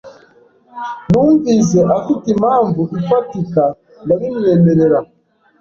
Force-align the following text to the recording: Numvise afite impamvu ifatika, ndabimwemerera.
Numvise 1.09 1.77
afite 1.97 2.25
impamvu 2.35 2.81
ifatika, 2.99 3.63
ndabimwemerera. 4.03 4.99